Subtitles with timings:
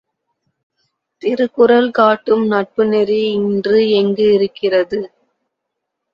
[1.21, 5.01] திருக்குறள் காட்டும் நட்புநெறி இன்று எங்கு இருக்கிறது?